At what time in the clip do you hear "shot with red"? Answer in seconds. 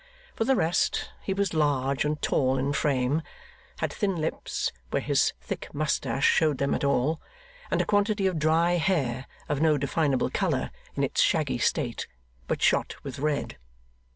12.63-13.57